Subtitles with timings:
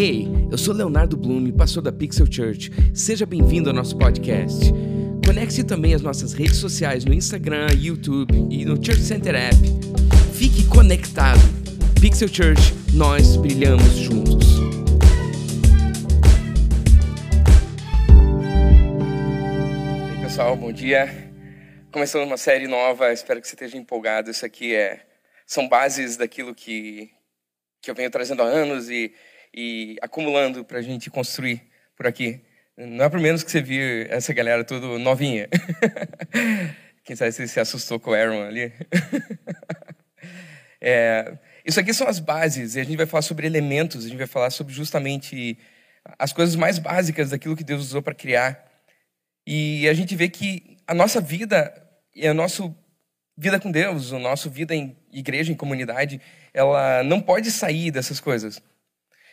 [0.00, 2.70] Ei, eu sou Leonardo Blume, pastor da Pixel Church.
[2.94, 4.72] Seja bem-vindo ao nosso podcast.
[5.26, 9.56] Conecte-se também às nossas redes sociais no Instagram, YouTube e no Church Center App.
[10.32, 11.40] Fique conectado.
[12.00, 14.46] Pixel Church, nós brilhamos juntos.
[20.12, 21.08] Oi, pessoal, bom dia.
[21.90, 24.30] Começando uma série nova, espero que você esteja empolgado.
[24.30, 25.04] Isso aqui é
[25.44, 27.10] são bases daquilo que
[27.80, 29.12] que eu venho trazendo há anos e,
[29.54, 31.62] e acumulando para a gente construir
[31.96, 32.40] por aqui.
[32.76, 35.48] Não é por menos que você viu essa galera tudo novinha.
[37.04, 38.72] Quem sabe você se assustou com o Aaron ali.
[40.80, 44.18] é, isso aqui são as bases, e a gente vai falar sobre elementos, a gente
[44.18, 45.58] vai falar sobre justamente
[46.18, 48.64] as coisas mais básicas daquilo que Deus usou para criar.
[49.46, 51.72] E a gente vê que a nossa vida
[52.14, 52.74] e a nossa
[53.36, 56.20] vida com Deus, a nossa vida em igreja, em comunidade,
[56.52, 58.60] ela não pode sair dessas coisas.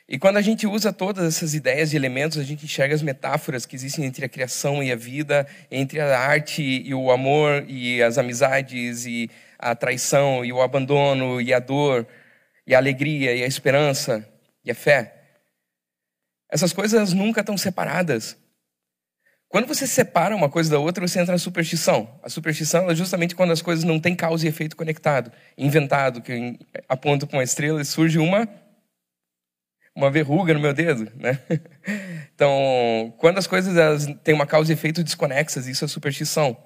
[0.08, 3.66] E quando a gente usa todas essas ideias e elementos, a gente enxerga as metáforas
[3.66, 8.04] que existem entre a criação e a vida, entre a arte e o amor, e
[8.04, 12.06] as amizades, e a traição, e o abandono, e a dor,
[12.68, 14.28] e a alegria, e a esperança,
[14.64, 15.16] e a fé.
[16.52, 18.38] Essas coisas nunca estão separadas.
[19.50, 22.20] Quando você separa uma coisa da outra, você entra na superstição.
[22.22, 26.60] A superstição é justamente quando as coisas não têm causa e efeito conectado, inventado, que
[26.88, 28.48] aponta para uma estrela e surge uma
[29.96, 31.40] uma verruga no meu dedo, né?
[32.36, 36.58] Então, quando as coisas elas têm uma causa e efeito desconexas, isso é superstição.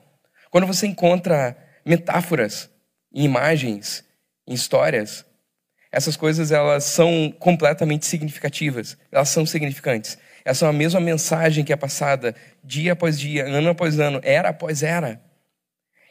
[0.50, 1.56] Quando você encontra
[1.86, 2.72] metáforas,
[3.14, 4.04] em imagens,
[4.48, 5.24] em histórias,
[5.92, 10.18] essas coisas elas são completamente significativas, elas são significantes.
[10.44, 14.50] Essa é a mesma mensagem que é passada dia após dia, ano após ano, era
[14.50, 15.22] após era.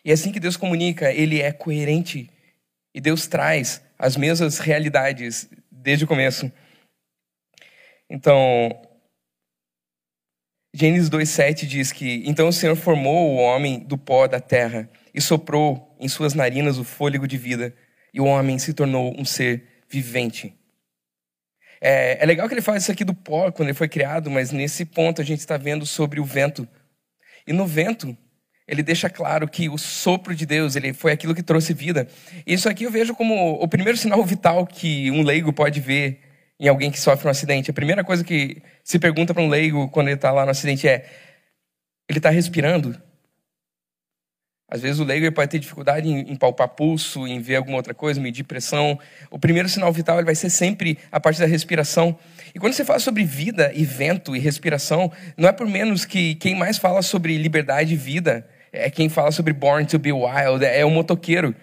[0.04, 2.30] E é assim que Deus comunica, ele é coerente.
[2.94, 6.50] E Deus traz as mesmas realidades desde o começo.
[8.10, 8.70] Então,
[10.74, 15.20] Gênesis 2,7 diz que: Então o Senhor formou o homem do pó da terra e
[15.20, 17.74] soprou em suas narinas o fôlego de vida,
[18.12, 20.54] e o homem se tornou um ser vivente.
[21.80, 24.50] É, é, legal que ele fala isso aqui do pó quando ele foi criado, mas
[24.50, 26.66] nesse ponto a gente está vendo sobre o vento.
[27.46, 28.16] E no vento,
[28.66, 32.06] ele deixa claro que o sopro de Deus ele foi aquilo que trouxe vida.
[32.46, 36.27] Isso aqui eu vejo como o primeiro sinal vital que um leigo pode ver
[36.58, 37.70] em alguém que sofre um acidente.
[37.70, 40.88] A primeira coisa que se pergunta para um leigo quando ele está lá no acidente
[40.88, 41.08] é:
[42.08, 43.00] ele está respirando?
[44.70, 47.94] Às vezes o leigo pode ter dificuldade em, em, palpar pulso, em ver alguma outra
[47.94, 48.98] coisa, medir pressão.
[49.30, 52.18] O primeiro sinal vital ele vai ser sempre a parte da respiração.
[52.54, 56.34] E quando você fala sobre vida e vento e respiração, não é por menos que
[56.34, 60.62] quem mais fala sobre liberdade e vida é quem fala sobre born to be wild,
[60.62, 61.54] é o motoqueiro.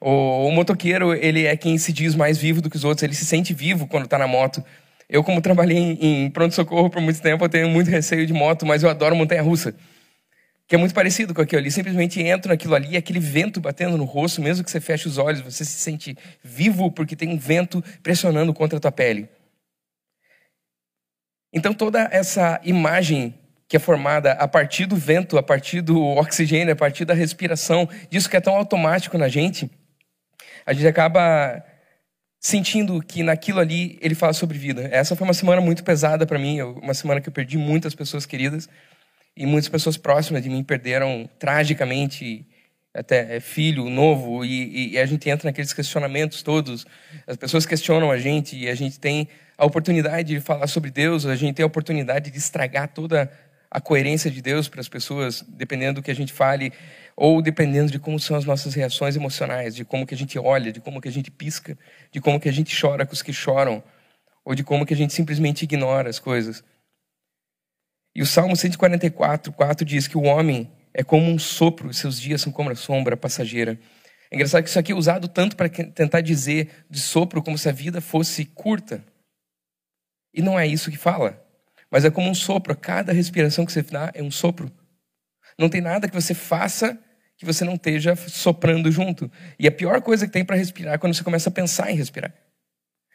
[0.00, 3.14] O, o motoqueiro ele é quem se diz mais vivo do que os outros, ele
[3.14, 4.64] se sente vivo quando está na moto.
[5.08, 8.82] Eu, como trabalhei em, pronto-socorro por muito tempo, eu tenho muito receio de moto, mas
[8.82, 9.74] eu adoro montanha-russa
[10.70, 11.68] que é muito parecido com aquilo ali.
[11.68, 15.40] Simplesmente entra naquilo ali, aquele vento batendo no rosto, mesmo que você feche os olhos,
[15.40, 19.28] você se sente vivo porque tem um vento pressionando contra a tua pele.
[21.52, 23.34] Então toda essa imagem
[23.66, 27.88] que é formada a partir do vento, a partir do oxigênio, a partir da respiração,
[28.08, 29.68] disso que é tão automático na gente,
[30.64, 31.62] a gente acaba
[32.38, 34.88] sentindo que naquilo ali ele fala sobre vida.
[34.90, 38.24] Essa foi uma semana muito pesada para mim, uma semana que eu perdi muitas pessoas
[38.24, 38.68] queridas.
[39.36, 42.46] E muitas pessoas próximas de mim perderam tragicamente
[42.92, 46.84] até é, filho novo e, e, a gente entra naqueles questionamentos todos.
[47.26, 51.24] As pessoas questionam a gente e a gente tem a oportunidade de falar sobre Deus,
[51.24, 53.30] a gente tem a oportunidade de estragar toda
[53.70, 56.72] a coerência de Deus para as pessoas, dependendo do que a gente fale
[57.16, 60.72] ou dependendo de como são as nossas reações emocionais, de como que a gente olha,
[60.72, 61.78] de como que a gente pisca,
[62.10, 63.82] de como que a gente chora com os que choram,
[64.44, 66.64] ou de como que a gente simplesmente ignora as coisas.
[68.14, 72.40] E o Salmo 144, 4 diz que o homem é como um sopro, seus dias
[72.40, 73.78] são como a sombra passageira.
[74.30, 77.68] É engraçado que isso aqui é usado tanto para tentar dizer de sopro como se
[77.68, 79.04] a vida fosse curta.
[80.32, 81.44] E não é isso que fala.
[81.90, 82.76] Mas é como um sopro.
[82.76, 84.70] Cada respiração que você dá é um sopro.
[85.58, 86.98] Não tem nada que você faça
[87.36, 89.30] que você não esteja soprando junto.
[89.58, 91.96] E a pior coisa que tem para respirar é quando você começa a pensar em
[91.96, 92.34] respirar.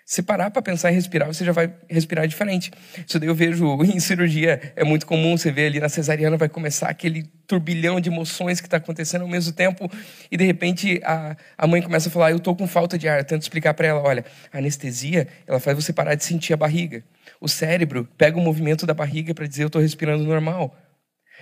[0.08, 2.72] Se parar para pensar em respirar, você já vai respirar diferente.
[3.08, 6.48] Isso daí eu vejo em cirurgia, é muito comum você ver ali na cesariana, vai
[6.48, 9.90] começar aquele turbilhão de emoções que está acontecendo ao mesmo tempo,
[10.32, 13.20] e de repente a, a mãe começa a falar: Eu estou com falta de ar.
[13.20, 14.24] Eu tento explicar para ela: Olha,
[14.54, 17.04] a anestesia, ela faz você parar de sentir a barriga.
[17.40, 20.76] O cérebro pega o movimento da barriga para dizer: Eu estou respirando normal.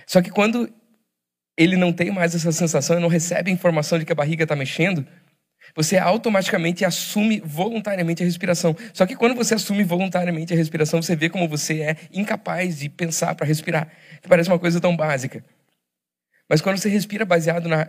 [0.06, 0.72] Só que quando
[1.56, 4.42] ele não tem mais essa sensação, ele não recebe a informação de que a barriga
[4.42, 5.06] está mexendo,
[5.76, 8.76] Você automaticamente assume voluntariamente a respiração.
[8.92, 12.88] Só que quando você assume voluntariamente a respiração, você vê como você é incapaz de
[12.88, 13.88] pensar para respirar.
[14.22, 15.44] Que parece uma coisa tão básica.
[16.48, 17.88] Mas quando você respira baseado na,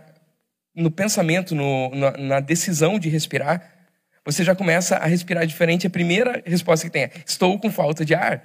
[0.74, 3.75] no pensamento, no, na, na decisão de respirar,
[4.26, 5.86] você já começa a respirar diferente.
[5.86, 8.42] A primeira resposta que tem é: estou com falta de ar.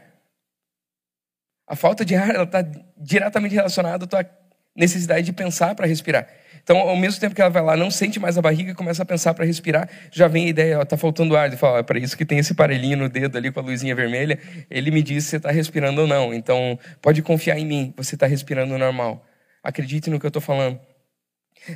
[1.68, 2.62] A falta de ar está
[2.95, 4.30] diretamente relacionada à tua
[4.75, 6.28] necessidade de pensar para respirar.
[6.63, 9.06] Então, ao mesmo tempo que ela vai lá, não sente mais a barriga, começa a
[9.06, 11.48] pensar para respirar, já vem a ideia, está faltando ar.
[11.48, 13.95] Ele fala, é para isso que tem esse aparelhinho no dedo ali com a luzinha
[13.95, 14.38] vermelha.
[14.69, 16.31] Ele me diz se você está respirando ou não.
[16.31, 19.25] Então, pode confiar em mim, você está respirando normal.
[19.63, 20.80] Acredite no que eu estou falando.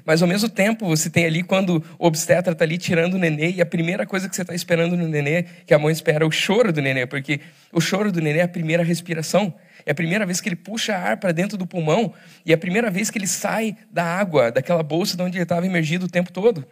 [0.04, 3.52] Mas ao mesmo tempo, você tem ali quando o obstetra está ali tirando o nenê,
[3.52, 6.28] e a primeira coisa que você está esperando no nenê, que a mãe espera, é
[6.28, 7.40] o choro do nenê, porque
[7.72, 9.54] o choro do nenê é a primeira respiração.
[9.86, 12.14] É a primeira vez que ele puxa ar para dentro do pulmão,
[12.46, 15.44] e é a primeira vez que ele sai da água, daquela bolsa de onde ele
[15.44, 16.66] estava imergido o tempo todo.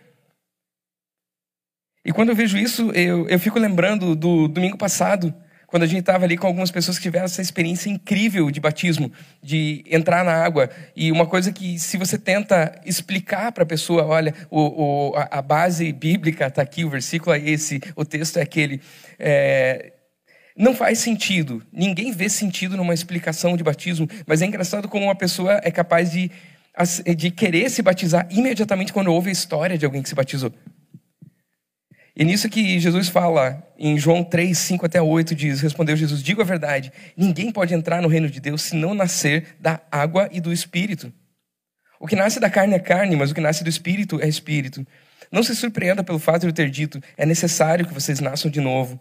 [2.06, 5.33] E quando eu vejo isso, eu, eu fico lembrando do domingo passado,
[5.73, 9.11] quando a gente estava ali com algumas pessoas que tiveram essa experiência incrível de batismo,
[9.41, 10.69] de entrar na água.
[10.95, 14.59] E uma coisa que, se você tenta explicar para a pessoa, olha, o,
[15.09, 18.81] o, a, base bíblica está aqui, o versículo é esse, o texto é aquele.
[19.17, 19.93] É,
[20.55, 21.63] não faz sentido.
[21.73, 26.11] Ninguém vê sentido numa explicação de batismo, mas é engraçado como uma pessoa é capaz
[26.11, 26.29] de,
[27.17, 30.53] de querer se batizar imediatamente quando ouve a história de alguém que se batizou.
[32.15, 36.42] E nisso que Jesus fala, em João 3, 5 até 8, diz: Respondeu Jesus: Digo
[36.42, 40.39] a verdade, ninguém pode entrar no reino de Deus se não nascer da água e
[40.39, 41.12] do espírito.
[42.00, 44.86] O que nasce da carne é carne, mas o que nasce do espírito é espírito.
[45.31, 48.62] Não se surpreenda pelo fato de eu ter dito: é necessário que vocês nasçam de
[48.62, 49.00] novo.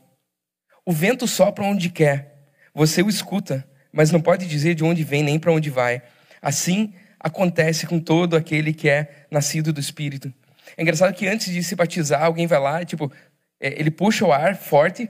[0.87, 5.23] O vento sopra onde quer, você o escuta, mas não pode dizer de onde vem
[5.23, 6.03] nem para onde vai.
[6.41, 10.33] Assim acontece com todo aquele que é nascido do espírito.
[10.77, 13.13] É engraçado que antes de se batizar, alguém vai lá, tipo,
[13.61, 15.09] é, ele puxa o ar forte,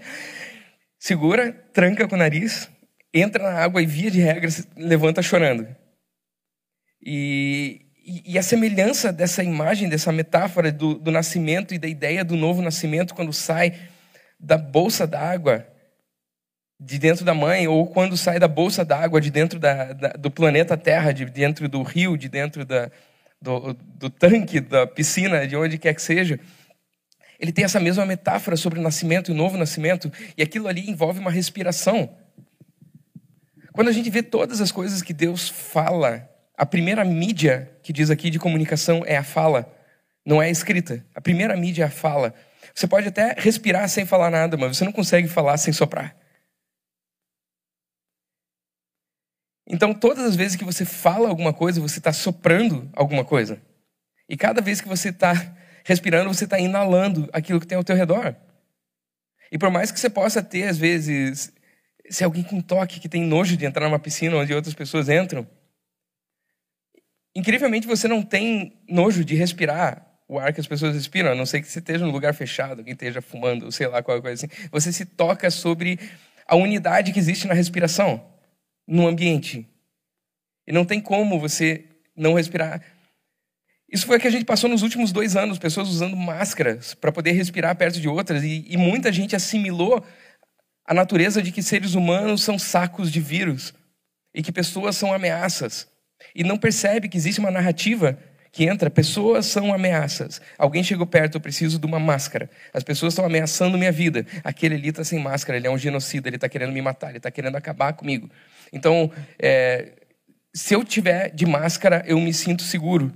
[0.99, 2.69] segura, tranca com o nariz,
[3.13, 5.67] entra na água e, via de regra, levanta chorando.
[7.05, 12.25] E, e, e a semelhança dessa imagem, dessa metáfora do, do nascimento e da ideia
[12.25, 13.79] do novo nascimento, quando sai
[14.39, 15.67] da bolsa d'água
[16.79, 20.31] de dentro da mãe, ou quando sai da bolsa d'água de dentro da, da, do
[20.31, 22.91] planeta Terra, de dentro do rio, de dentro da,
[23.43, 26.39] do, do tanque, da piscina, de onde quer que seja,
[27.39, 30.89] ele tem essa mesma metáfora sobre o nascimento e o novo nascimento, e aquilo ali
[30.89, 32.17] envolve uma respiração.
[33.73, 38.11] Quando a gente vê todas as coisas que Deus fala, a primeira mídia que diz
[38.11, 39.75] aqui de comunicação é a fala,
[40.25, 41.05] não é a escrita.
[41.15, 42.33] A primeira mídia é a fala.
[42.73, 46.15] Você pode até respirar sem falar nada, mas você não consegue falar sem soprar.
[49.73, 53.59] Então, todas as vezes que você fala alguma coisa, você está soprando alguma coisa.
[54.29, 55.33] E cada vez que você está
[55.83, 58.37] respirando, você está inalando aquilo que tem ao teu redor.
[59.51, 61.51] E por mais que você possa ter, às vezes,
[62.11, 65.47] se alguém com toque que tem nojo de entrar numa piscina onde outras pessoas entram,
[67.35, 71.47] incrivelmente você não tem nojo de respirar o ar que as pessoas respiram, a não
[71.47, 74.69] ser que você esteja num lugar fechado, alguém esteja fumando, sei lá, qualquer coisa assim.
[74.71, 75.99] Você se toca sobre
[76.47, 78.32] a unidade que existe na respiração
[78.87, 79.67] no ambiente.
[80.67, 81.85] E não tem como você
[82.17, 82.83] não respirar.
[83.93, 87.13] Isso foi o que a gente passou nos últimos dois anos, pessoas usando máscaras para
[87.13, 90.03] poder respirar perto de outras, e, e muita gente assimilou
[90.85, 93.75] a natureza de que seres humanos são sacos de vírus
[94.35, 95.87] e que pessoas são ameaças.
[96.35, 98.19] E não percebe que existe uma narrativa
[98.51, 100.41] que entra, pessoas são ameaças.
[100.59, 102.51] Alguém chegou perto, eu preciso de uma máscara.
[102.73, 104.27] As pessoas estão ameaçando minha vida.
[104.45, 107.17] Aquele ali está sem máscara, ele é um genocida, ele está querendo me matar, ele
[107.17, 108.31] está querendo acabar comigo.
[108.73, 109.93] Então, é,
[110.55, 113.13] se eu tiver de máscara, eu me sinto seguro.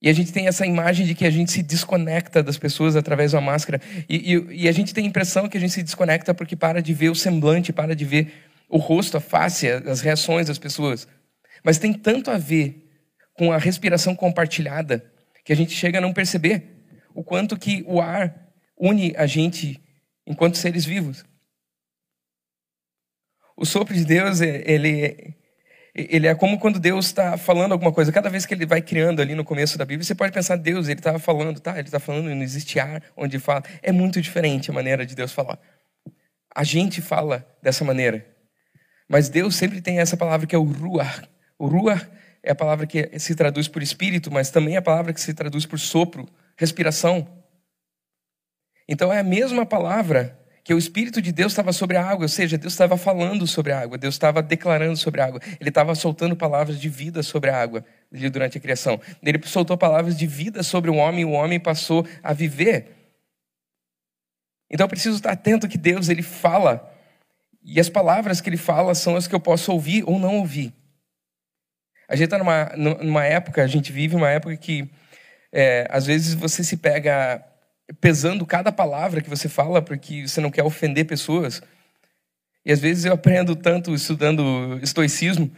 [0.00, 3.32] E a gente tem essa imagem de que a gente se desconecta das pessoas através
[3.32, 3.80] da máscara.
[4.08, 6.80] E, e, e, a gente tem a impressão que a gente se desconecta porque para
[6.80, 8.32] de ver o semblante, para de ver
[8.68, 11.08] o rosto, a face, as reações das pessoas.
[11.64, 12.86] Mas tem tanto a ver
[13.34, 15.04] com a respiração compartilhada
[15.44, 16.62] que a gente chega a não perceber
[17.14, 19.80] o quanto que o ar une a gente
[20.26, 21.24] enquanto seres vivos.
[23.60, 25.34] O sopro de Deus, é, ele,
[25.92, 28.12] ele é como quando Deus está falando alguma coisa.
[28.12, 30.86] Cada vez que ele vai criando ali no começo da Bíblia, você pode pensar, Deus,
[30.86, 31.72] ele estava falando, tá?
[31.72, 33.64] Ele está falando, não existe ar onde fala.
[33.82, 35.58] É muito diferente a maneira de Deus falar.
[36.54, 38.24] A gente fala dessa maneira.
[39.08, 41.28] Mas Deus sempre tem essa palavra que é o ruar.
[41.58, 42.08] O ruar
[42.44, 45.34] é a palavra que se traduz por espírito, mas também é a palavra que se
[45.34, 47.26] traduz por sopro, respiração.
[48.88, 50.38] Então é a mesma palavra
[50.68, 53.72] que o Espírito de Deus estava sobre a água, ou seja, Deus estava falando sobre
[53.72, 57.48] a água, Deus estava declarando sobre a água, Ele estava soltando palavras de vida sobre
[57.48, 57.82] a água,
[58.30, 59.00] durante a criação.
[59.22, 63.14] Ele soltou palavras de vida sobre o homem e o homem passou a viver.
[64.68, 66.94] Então eu preciso estar atento que Deus ele fala
[67.64, 70.74] e as palavras que ele fala são as que eu posso ouvir ou não ouvir.
[72.06, 72.66] A gente está numa,
[73.02, 74.86] numa época, a gente vive uma época que
[75.50, 77.42] é, às vezes você se pega
[78.00, 81.62] pesando cada palavra que você fala porque você não quer ofender pessoas.
[82.64, 85.50] E às vezes eu aprendo tanto estudando estoicismo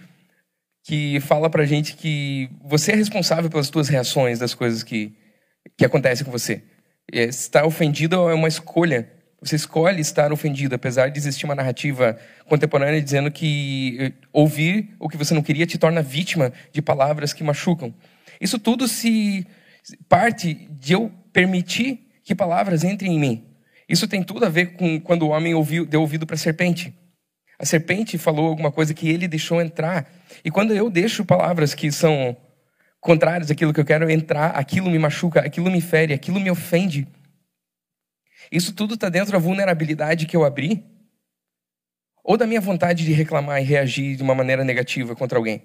[0.85, 5.15] que fala pra gente que você é responsável pelas suas reações das coisas que,
[5.77, 6.63] que acontecem com você.
[7.13, 9.11] É, estar ofendido é uma escolha.
[9.41, 15.09] Você escolhe estar ofendido, apesar de existir uma narrativa contemporânea dizendo que eh, ouvir o
[15.09, 17.95] que você não queria te torna vítima de palavras que machucam.
[18.39, 19.47] Isso tudo se
[20.09, 23.45] parte de eu permitir que palavras entrem em mim.
[23.89, 26.95] Isso tem tudo a ver com quando o homem ouviu, deu ouvido para a serpente.
[27.59, 30.09] A serpente falou alguma coisa que ele deixou entrar.
[30.45, 32.37] E quando eu deixo palavras que são
[33.01, 37.05] contrárias àquilo que eu quero entrar, aquilo me machuca, aquilo me fere, aquilo me ofende.
[38.53, 40.85] Isso tudo está dentro da vulnerabilidade que eu abri?
[42.23, 45.65] Ou da minha vontade de reclamar e reagir de uma maneira negativa contra alguém?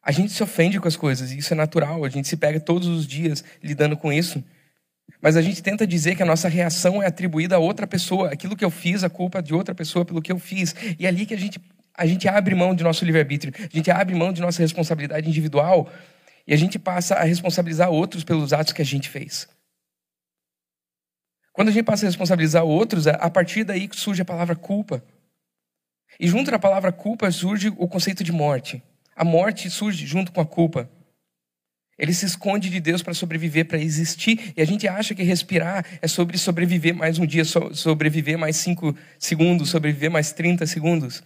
[0.00, 2.60] A gente se ofende com as coisas, e isso é natural, a gente se pega
[2.60, 4.44] todos os dias lidando com isso.
[5.20, 8.56] Mas a gente tenta dizer que a nossa reação é atribuída a outra pessoa, aquilo
[8.56, 10.74] que eu fiz, a culpa de outra pessoa pelo que eu fiz.
[10.98, 11.60] E é ali que a gente,
[11.94, 15.90] a gente abre mão de nosso livre-arbítrio, a gente abre mão de nossa responsabilidade individual
[16.46, 19.48] e a gente passa a responsabilizar outros pelos atos que a gente fez.
[21.52, 25.02] Quando a gente passa a responsabilizar outros, a partir daí surge a palavra culpa.
[26.20, 28.80] E junto da palavra culpa surge o conceito de morte.
[29.16, 30.88] A morte surge junto com a culpa.
[31.98, 34.52] Ele se esconde de Deus para sobreviver, para existir.
[34.56, 38.96] E a gente acha que respirar é sobre sobreviver mais um dia, sobreviver mais cinco
[39.18, 41.24] segundos, sobreviver mais 30 segundos.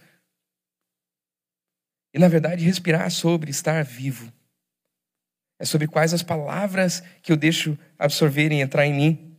[2.11, 4.33] E na verdade, respirar é sobre estar vivo.
[5.59, 9.37] É sobre quais as palavras que eu deixo absorver e entrar em mim.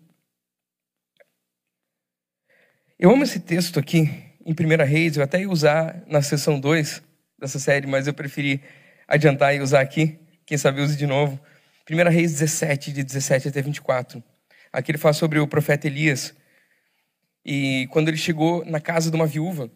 [2.97, 4.09] Eu amo esse texto aqui,
[4.47, 7.03] em 1 Reis, eu até ia usar na sessão 2
[7.39, 8.63] dessa série, mas eu preferi
[9.09, 10.24] adiantar e usar aqui.
[10.47, 11.41] Quem sabe use de novo.
[11.91, 14.23] 1 Reis 17, de 17 até 24.
[14.73, 16.35] Aqui ele fala sobre o profeta Elias.
[17.45, 19.71] E quando ele chegou na casa de uma viúva,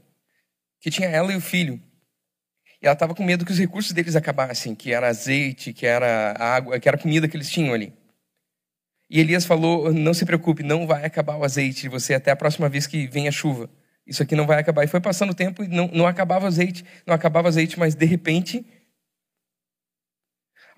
[0.80, 1.80] que tinha ela e o filho,
[2.80, 6.34] e ela estava com medo que os recursos deles acabassem, que era azeite, que era
[6.38, 7.92] água, que era comida que eles tinham ali.
[9.10, 12.37] E Elias falou: Não se preocupe, não vai acabar o azeite de você até a
[12.37, 13.68] próxima vez que vem a chuva.
[14.06, 14.84] Isso aqui não vai acabar.
[14.84, 17.78] E foi passando o tempo e não, não acabava o azeite, não acabava o azeite,
[17.78, 18.64] mas de repente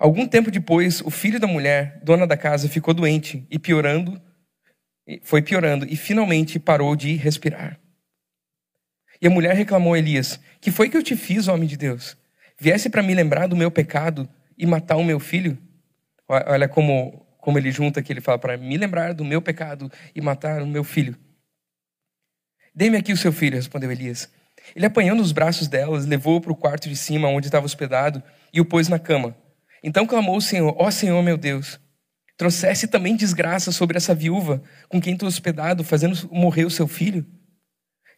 [0.01, 4.19] Algum tempo depois, o filho da mulher, dona da casa, ficou doente e piorando,
[5.21, 7.79] foi piorando e finalmente parou de respirar.
[9.21, 12.17] E a mulher reclamou a Elias: Que foi que eu te fiz, homem de Deus?
[12.59, 14.27] Viesse para me lembrar do meu pecado
[14.57, 15.55] e matar o meu filho?
[16.27, 20.19] Olha como, como ele junta aqui, ele fala para me lembrar do meu pecado e
[20.19, 21.15] matar o meu filho.
[22.73, 24.27] Dê-me aqui o seu filho, respondeu Elias.
[24.75, 28.59] Ele apanhou nos braços delas, levou-o para o quarto de cima, onde estava hospedado, e
[28.59, 29.35] o pôs na cama.
[29.83, 31.79] Então clamou o Senhor: Ó oh, Senhor meu Deus,
[32.37, 37.25] trouxesse também desgraça sobre essa viúva com quem tu hospedado, fazendo morrer o seu filho?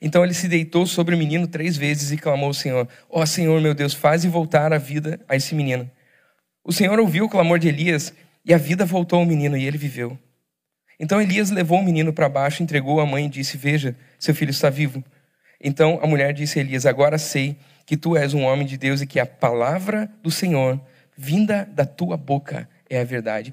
[0.01, 3.25] Então ele se deitou sobre o menino três vezes e clamou ao Senhor: Ó oh,
[3.25, 5.89] Senhor meu Deus, faze voltar a vida a esse menino.
[6.63, 8.13] O Senhor ouviu o clamor de Elias
[8.45, 10.17] e a vida voltou ao menino e ele viveu.
[10.99, 14.51] Então Elias levou o menino para baixo, entregou a mãe e disse: Veja, seu filho
[14.51, 15.03] está vivo.
[15.61, 19.01] Então a mulher disse a Elias: Agora sei que tu és um homem de Deus
[19.01, 20.79] e que a palavra do Senhor
[21.17, 23.51] vinda da tua boca é a verdade.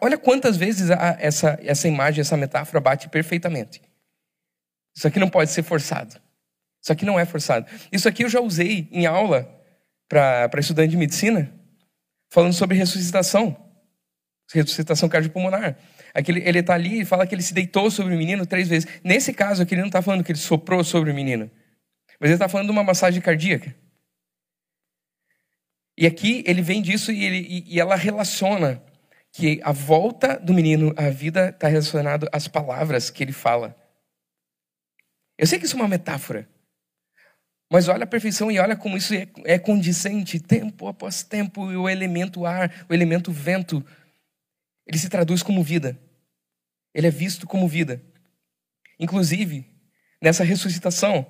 [0.00, 3.82] Olha quantas vezes essa, essa imagem, essa metáfora bate perfeitamente.
[4.96, 6.20] Isso aqui não pode ser forçado.
[6.82, 7.66] Isso aqui não é forçado.
[7.92, 9.48] Isso aqui eu já usei em aula
[10.08, 11.52] para estudante de medicina,
[12.30, 13.56] falando sobre ressuscitação.
[14.52, 15.76] Ressuscitação cardiopulmonar.
[16.14, 18.88] Aquele, ele está ali e fala que ele se deitou sobre o menino três vezes.
[19.04, 21.50] Nesse caso aqui, ele não está falando que ele soprou sobre o menino.
[22.18, 23.74] Mas ele está falando de uma massagem cardíaca.
[26.00, 28.80] E aqui ele vem disso e, ele, e ela relaciona
[29.32, 33.76] que a volta do menino à vida está relacionado às palavras que ele fala.
[35.36, 36.48] Eu sei que isso é uma metáfora,
[37.68, 41.76] mas olha a perfeição e olha como isso é, é condizente, tempo após tempo, e
[41.76, 43.84] o elemento ar, o elemento vento,
[44.86, 45.98] ele se traduz como vida.
[46.94, 48.00] Ele é visto como vida.
[49.00, 49.68] Inclusive,
[50.22, 51.26] nessa ressuscitação,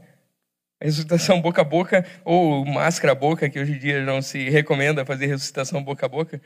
[0.81, 5.05] ressuscitação boca a boca ou máscara a boca, que hoje em dia não se recomenda
[5.05, 6.41] fazer ressuscitação boca a boca.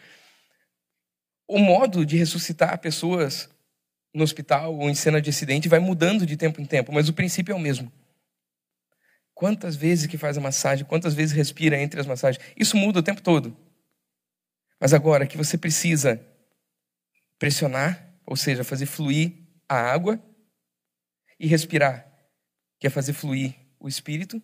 [1.46, 3.50] O modo de ressuscitar pessoas
[4.14, 7.12] no hospital ou em cena de acidente vai mudando de tempo em tempo, mas o
[7.12, 7.92] princípio é o mesmo.
[9.34, 13.02] Quantas vezes que faz a massagem, quantas vezes respira entre as massagens, isso muda o
[13.02, 13.56] tempo todo.
[14.80, 16.20] Mas agora que você precisa
[17.38, 19.32] pressionar, ou seja, fazer fluir
[19.68, 20.22] a água,
[21.40, 22.06] e respirar,
[22.78, 24.40] que é fazer fluir o espírito,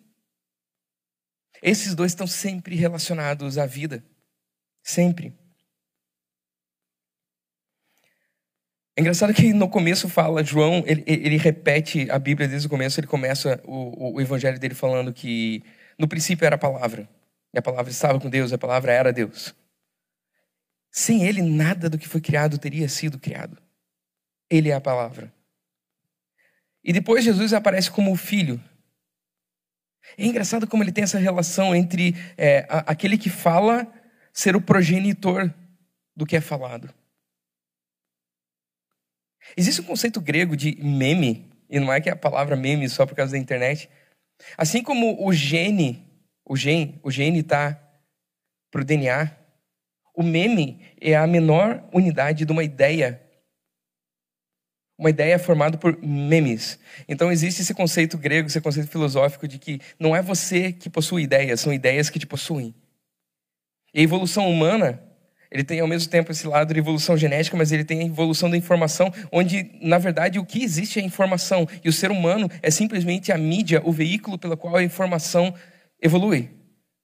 [1.63, 4.05] esses dois estão sempre relacionados à vida.
[4.83, 5.37] Sempre.
[8.97, 12.99] É engraçado que no começo fala, João, ele, ele repete a Bíblia desde o começo,
[12.99, 15.63] ele começa o, o, evangelho dele falando que
[15.97, 17.09] no princípio era a palavra,
[17.55, 19.55] e a palavra estava com Deus, a palavra era Deus.
[20.91, 23.57] Sem ele, nada do que foi criado teria sido criado.
[24.51, 25.33] Ele é a palavra.
[26.83, 28.61] E depois Jesus aparece como o filho.
[30.17, 33.87] É engraçado como ele tem essa relação entre é, aquele que fala
[34.33, 35.53] ser o progenitor
[36.17, 36.93] do que é falado.
[39.57, 43.07] Existe um conceito grego de meme, e não é que é a palavra meme só
[43.07, 43.89] por causa da internet.
[44.57, 46.07] Assim como o gene,
[46.45, 47.79] o gene, o gene está
[48.71, 49.31] para o DNA,
[50.15, 53.23] o meme é a menor unidade de uma ideia.
[54.99, 56.79] Uma ideia formada por memes.
[57.09, 61.23] Então existe esse conceito grego, esse conceito filosófico de que não é você que possui
[61.23, 62.75] ideias, são ideias que te possuem.
[63.95, 65.01] E a evolução humana
[65.51, 68.51] ele tem ao mesmo tempo esse lado de evolução genética, mas ele tem a evolução
[68.51, 71.67] da informação, onde, na verdade, o que existe é a informação.
[71.83, 75.55] E o ser humano é simplesmente a mídia, o veículo pelo qual a informação
[76.03, 76.51] evolui.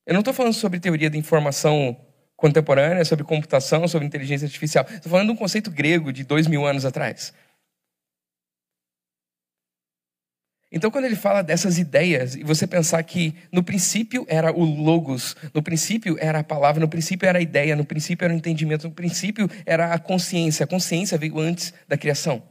[0.07, 1.97] Eu não estou falando sobre teoria da informação
[2.37, 4.85] contemporânea, sobre computação, sobre inteligência artificial.
[4.91, 7.33] Estou falando de um conceito grego de dois mil anos atrás.
[10.77, 15.37] Então, quando ele fala dessas ideias, e você pensar que no princípio era o logos,
[15.55, 18.89] no princípio era a palavra, no princípio era a ideia, no princípio era o entendimento,
[18.89, 20.65] no princípio era a consciência.
[20.65, 22.43] A consciência veio antes da criação.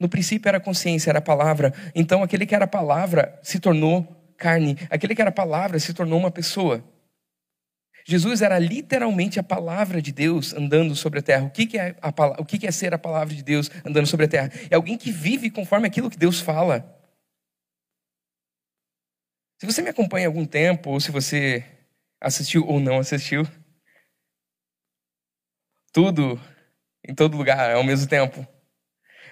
[0.00, 1.72] No princípio era a consciência, era a palavra.
[1.94, 4.76] Então, aquele que era a palavra se tornou carne.
[4.90, 6.82] Aquele que era a palavra se tornou uma pessoa.
[8.08, 11.44] Jesus era literalmente a palavra de Deus andando sobre a terra.
[11.44, 12.08] O que, é, a,
[12.40, 14.50] o que é ser a palavra de Deus andando sobre a terra?
[14.70, 16.98] É alguém que vive conforme aquilo que Deus fala.
[19.60, 21.62] Se você me acompanha há algum tempo, ou se você
[22.18, 23.46] assistiu ou não assistiu,
[25.92, 26.40] tudo,
[27.06, 28.46] em todo lugar, ao mesmo tempo.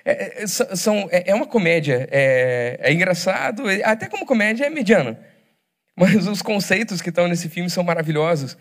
[0.05, 5.17] É, é são, é, é uma comédia, é, é engraçado, até como comédia é mediano.
[5.97, 8.57] Mas os conceitos que estão nesse filme são maravilhosos.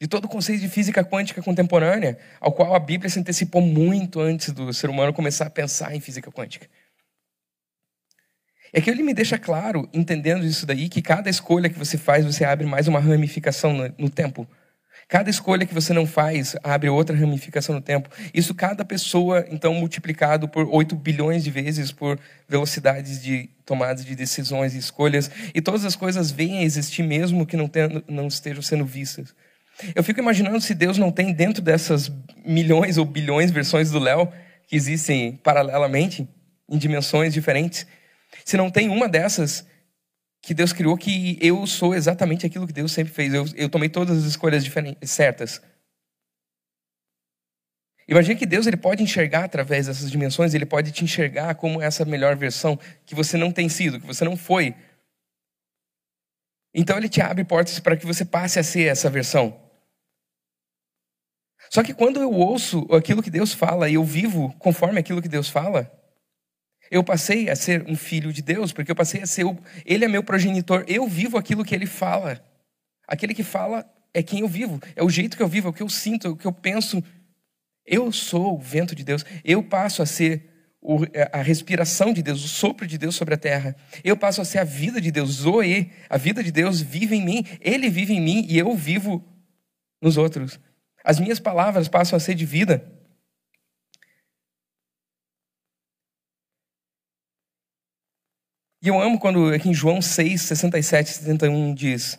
[0.00, 4.18] De todo o conceito de física quântica contemporânea, ao qual a Bíblia se antecipou muito
[4.18, 6.66] antes do ser humano começar a pensar em física quântica.
[8.72, 12.24] É que ele me deixa claro, entendendo isso daí, que cada escolha que você faz,
[12.24, 14.48] você abre mais uma ramificação no, no tempo.
[15.10, 18.08] Cada escolha que você não faz abre outra ramificação no tempo.
[18.32, 22.16] Isso cada pessoa, então, multiplicado por 8 bilhões de vezes por
[22.48, 25.28] velocidades de tomadas de decisões e escolhas.
[25.52, 29.34] E todas as coisas vêm a existir mesmo que não, tenham, não estejam sendo vistas.
[29.96, 32.08] Eu fico imaginando se Deus não tem dentro dessas
[32.46, 34.28] milhões ou bilhões de versões do Léo
[34.68, 36.28] que existem paralelamente,
[36.68, 37.84] em dimensões diferentes,
[38.44, 39.66] se não tem uma dessas
[40.42, 43.32] que Deus criou que eu sou exatamente aquilo que Deus sempre fez.
[43.34, 44.64] Eu, eu tomei todas as escolhas
[45.02, 45.60] certas.
[48.08, 52.04] Imagine que Deus ele pode enxergar através dessas dimensões, ele pode te enxergar como essa
[52.04, 52.76] melhor versão
[53.06, 54.74] que você não tem sido, que você não foi.
[56.74, 59.60] Então ele te abre portas para que você passe a ser essa versão.
[61.70, 65.28] Só que quando eu ouço aquilo que Deus fala e eu vivo conforme aquilo que
[65.28, 65.99] Deus fala,
[66.90, 69.44] eu passei a ser um filho de Deus, porque eu passei a ser.
[69.44, 72.44] O, ele é meu progenitor, eu vivo aquilo que ele fala.
[73.06, 75.72] Aquele que fala é quem eu vivo, é o jeito que eu vivo, é o
[75.72, 77.02] que eu sinto, é o que eu penso.
[77.86, 80.48] Eu sou o vento de Deus, eu passo a ser
[80.80, 80.98] o,
[81.32, 83.76] a respiração de Deus, o sopro de Deus sobre a terra.
[84.02, 87.24] Eu passo a ser a vida de Deus, Zoe, a vida de Deus vive em
[87.24, 89.24] mim, ele vive em mim e eu vivo
[90.02, 90.58] nos outros.
[91.04, 92.99] As minhas palavras passam a ser de vida.
[98.82, 102.18] E eu amo quando aqui em João 6, 67, 71 diz: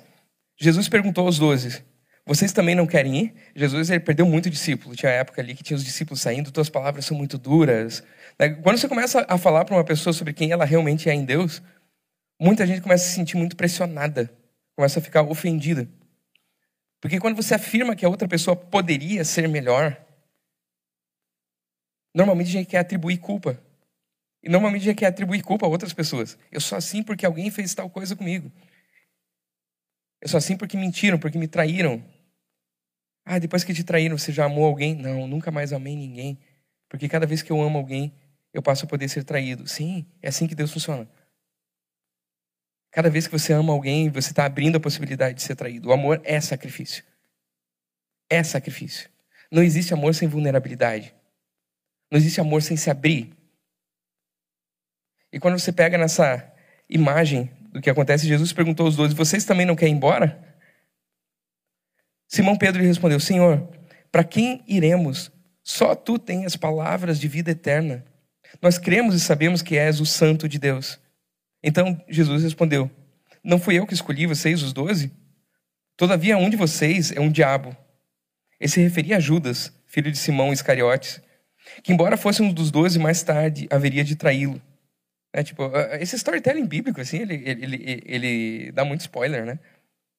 [0.56, 1.84] Jesus perguntou aos doze:
[2.24, 3.34] Vocês também não querem ir?
[3.56, 4.95] Jesus ele perdeu muito discípulo.
[4.95, 8.04] Tinha época ali que tinha os discípulos saindo, tuas palavras são muito duras.
[8.38, 8.50] Né?
[8.50, 11.63] Quando você começa a falar para uma pessoa sobre quem ela realmente é em Deus,
[12.39, 14.32] muita gente começa a se sentir muito pressionada,
[14.76, 15.89] começa a ficar ofendida.
[17.02, 20.00] Porque quando você afirma que a outra pessoa poderia ser melhor,
[22.13, 23.60] normalmente a gente quer atribuir culpa.
[24.44, 26.38] E normalmente já quer atribuir culpa a outras pessoas.
[26.52, 28.52] Eu sou assim porque alguém fez tal coisa comigo.
[30.20, 32.04] Eu sou assim porque mentiram, porque me traíram.
[33.24, 34.96] Ah, depois que te traíram, você já amou alguém?
[34.96, 36.40] Não, nunca mais amei ninguém.
[36.90, 38.14] Porque cada vez que eu amo alguém,
[38.54, 39.68] eu passo a poder ser traído.
[39.68, 41.08] Sim, é assim que Deus funciona.
[42.92, 45.90] Cada vez que você ama alguém, você está abrindo a possibilidade de ser traído.
[45.90, 47.04] O amor é sacrifício.
[48.30, 49.10] é sacrifício.
[49.52, 51.14] Não existe amor sem vulnerabilidade.
[52.10, 53.34] Não existe amor sem se abrir.
[55.32, 56.52] E quando você pega nessa
[56.89, 60.39] imagem do que acontece, Jesus perguntou aos doze: Vocês também não querem ir embora?
[62.28, 63.70] Simão Pedro lhe respondeu: Senhor,
[64.12, 65.32] para quem iremos?
[65.63, 68.04] Só tu tens as palavras de vida eterna.
[68.62, 71.00] Nós cremos e sabemos que és o Santo de Deus.
[71.63, 72.89] Então Jesus respondeu:
[73.44, 75.12] Não fui eu que escolhi vocês, os doze?
[75.96, 77.76] Todavia, um de vocês é um diabo.
[78.60, 81.22] Ele se referia a Judas, filho de Simão Iscariotes,
[81.84, 84.62] que, embora fosse um dos doze, mais tarde haveria de traí-lo.
[85.34, 89.60] É, tipo, esse storytelling bíblico, assim, ele, ele, ele, dá muito spoiler, né?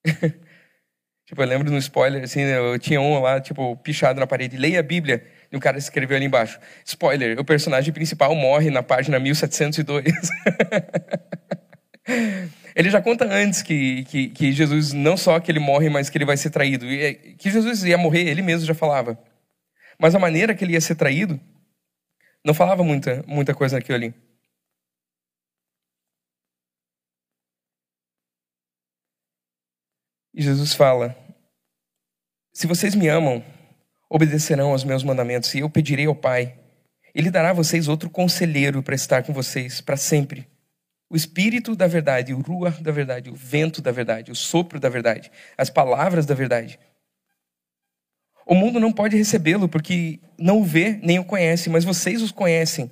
[1.27, 4.81] tipo, eu lembro no spoiler, assim, eu tinha um lá, tipo, pichado na parede, leia
[4.81, 9.19] a Bíblia, e o cara escreveu ali embaixo, spoiler, o personagem principal morre na página
[9.19, 10.05] 1702.
[12.75, 16.17] ele já conta antes que, que, que, Jesus, não só que ele morre, mas que
[16.17, 16.87] ele vai ser traído.
[16.87, 19.19] E é, que Jesus ia morrer, ele mesmo já falava.
[19.99, 21.39] Mas a maneira que ele ia ser traído,
[22.43, 24.15] não falava muita, muita coisa naquilo ali.
[30.35, 31.17] E Jesus fala:
[32.53, 33.45] Se vocês me amam,
[34.09, 36.59] obedecerão aos meus mandamentos, e eu pedirei ao Pai.
[37.15, 40.49] Ele dará a vocês outro conselheiro para estar com vocês para sempre.
[41.11, 44.89] O Espírito da verdade, o Ruach da verdade, o vento da verdade, o sopro da
[44.89, 46.79] verdade, as palavras da verdade.
[48.47, 52.33] O mundo não pode recebê-lo porque não o vê nem o conhece, mas vocês os
[52.33, 52.91] conhecem,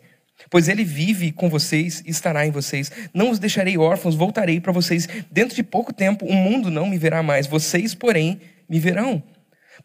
[0.49, 2.91] pois ele vive com vocês e estará em vocês.
[3.13, 5.09] Não os deixarei órfãos, voltarei para vocês.
[5.31, 9.23] Dentro de pouco tempo, o mundo não me verá mais, vocês, porém, me verão.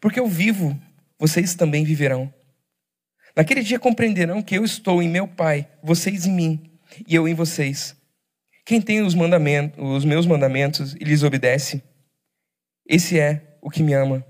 [0.00, 0.78] Porque eu vivo,
[1.18, 2.32] vocês também viverão.
[3.36, 6.70] Naquele dia compreenderão que eu estou em meu Pai, vocês em mim,
[7.06, 7.94] e eu em vocês.
[8.64, 11.82] Quem tem os, mandamentos, os meus mandamentos e lhes obedece,
[12.88, 14.24] esse é o que me ama.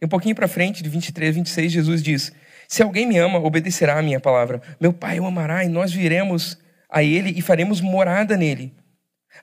[0.00, 2.32] E um pouquinho para frente, de 23 26, Jesus diz:
[2.74, 4.60] se alguém me ama, obedecerá à minha palavra.
[4.80, 6.58] Meu Pai o amará e nós viremos
[6.90, 8.74] a ele e faremos morada nele.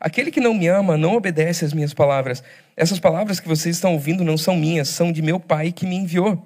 [0.02, 2.44] Aquele que não me ama não obedece às minhas palavras.
[2.76, 5.96] Essas palavras que vocês estão ouvindo não são minhas, são de meu Pai que me
[5.96, 6.46] enviou.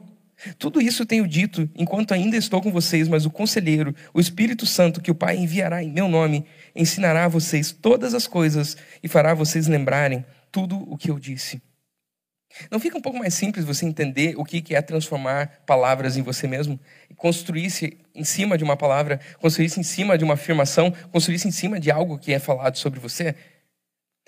[0.60, 5.02] Tudo isso tenho dito enquanto ainda estou com vocês, mas o conselheiro, o Espírito Santo,
[5.02, 6.46] que o Pai enviará em meu nome,
[6.76, 11.60] ensinará a vocês todas as coisas e fará vocês lembrarem tudo o que eu disse.
[12.72, 16.48] Não fica um pouco mais simples você entender o que é transformar palavras em você
[16.48, 16.80] mesmo?
[17.16, 21.80] Construir-se em cima de uma palavra, construir-se em cima de uma afirmação, construir-se em cima
[21.80, 23.36] de algo que é falado sobre você?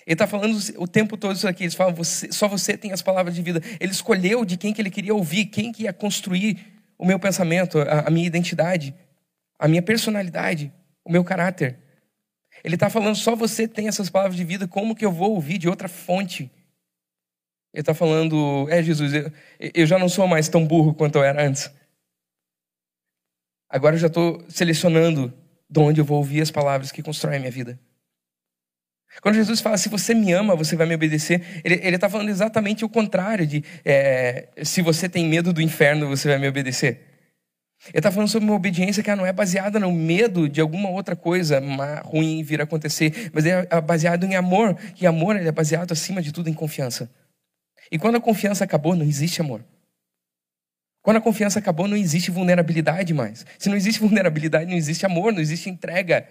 [0.06, 1.66] Ele está falando o tempo todo isso aqui.
[1.66, 3.62] Ele fala, você, só você tem as palavras de vida.
[3.80, 6.66] Ele escolheu de quem que ele queria ouvir, quem que ia construir
[6.98, 8.96] o meu pensamento, a, a minha identidade,
[9.60, 10.72] a minha personalidade,
[11.04, 11.78] o meu caráter.
[12.63, 15.58] Ele está falando, só você tem essas palavras de vida, como que eu vou ouvir
[15.58, 16.50] de outra fonte?
[17.78, 21.24] Ele está falando, é Jesus, eu, eu já não sou mais tão burro quanto eu
[21.24, 21.70] era antes.
[23.70, 25.32] Agora eu já estou selecionando
[25.70, 27.80] de onde eu vou ouvir as palavras que constroem a minha vida.
[29.22, 32.84] Quando Jesus fala, se você me ama, você vai me obedecer, ele está falando exatamente
[32.84, 37.00] o contrário de é, se você tem medo do inferno, você vai me obedecer.
[37.90, 41.16] Ele está falando sobre uma obediência que não é baseada no medo de alguma outra
[41.16, 41.62] coisa
[42.04, 44.76] ruim vir acontecer, mas é, é baseado em amor.
[45.00, 47.08] E amor é baseado, acima de tudo, em confiança.
[47.91, 49.63] E quando a confiança acabou, não existe amor.
[51.02, 53.45] Quando a confiança acabou, não existe vulnerabilidade mais.
[53.58, 56.28] Se não existe vulnerabilidade, não existe amor, não existe entrega.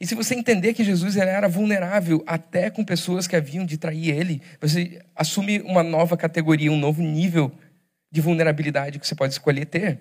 [0.00, 4.10] E se você entender que Jesus era vulnerável até com pessoas que haviam de trair
[4.10, 7.52] ele, você assume uma nova categoria, um novo nível
[8.10, 10.00] de vulnerabilidade que você pode escolher ter.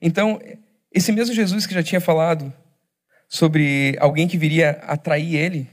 [0.00, 0.40] Então,
[0.92, 2.52] esse mesmo Jesus que já tinha falado
[3.28, 5.68] sobre alguém que viria atrair ele.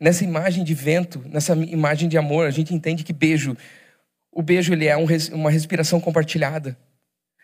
[0.00, 3.56] Nessa imagem de vento, nessa imagem de amor, a gente entende que beijo,
[4.32, 6.76] o beijo ele é um, uma respiração compartilhada.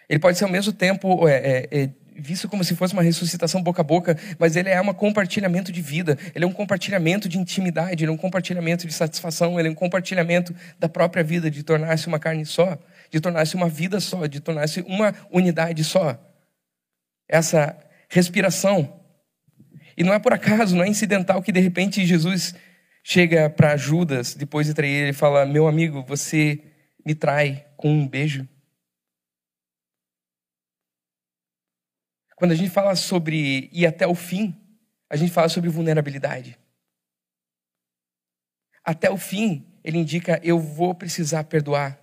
[0.08, 3.62] Ele pode ser ao mesmo tempo é, é, é, visto como se fosse uma ressuscitação
[3.62, 7.38] boca a boca, mas ele é um compartilhamento de vida, ele é um compartilhamento de
[7.38, 11.62] intimidade, ele é um compartilhamento de satisfação, ele é um compartilhamento da própria vida, de
[11.62, 12.76] tornar-se uma carne só,
[13.10, 16.18] de tornar-se uma vida só, de tornar-se uma unidade só.
[17.28, 17.76] Essa
[18.08, 19.04] respiração.
[19.96, 22.54] E não é por acaso, não é incidental que de repente Jesus
[23.02, 26.62] chega para Judas, depois de trair ele, e fala: Meu amigo, você
[27.04, 28.46] me trai com um beijo.
[32.36, 34.56] Quando a gente fala sobre ir até o fim,
[35.10, 36.56] a gente fala sobre vulnerabilidade.
[38.84, 41.98] Até o fim, ele indica: eu vou precisar perdoar,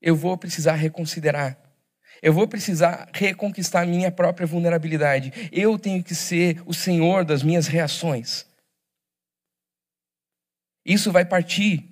[0.00, 1.63] eu vou precisar reconsiderar.
[2.24, 5.30] Eu vou precisar reconquistar minha própria vulnerabilidade.
[5.52, 8.46] Eu tenho que ser o senhor das minhas reações.
[10.86, 11.84] Isso vai partir